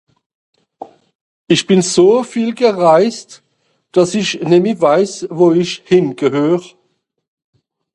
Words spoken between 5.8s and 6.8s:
hingehöre